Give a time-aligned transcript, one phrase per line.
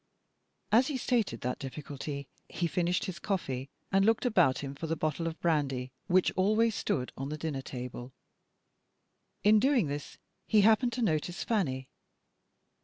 [0.71, 4.95] As he stated that difficulty, he finished his coffee, and looked about him for the
[4.95, 8.11] bottle of brandy which always stood on the dinner table.
[9.43, 10.17] In doing this,
[10.47, 11.87] he happened to notice Fanny.